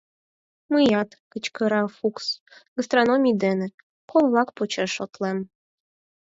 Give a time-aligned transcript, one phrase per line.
[0.71, 2.27] —Мыят,— кычкыра Фукс,—
[2.77, 3.67] гастрономий дене—
[4.09, 5.37] кол-влак почеш шотлем!